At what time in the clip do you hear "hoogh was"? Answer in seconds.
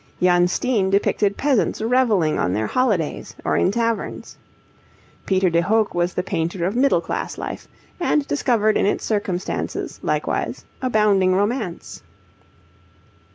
5.61-6.15